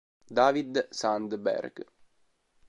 [0.37, 1.77] David Sandberg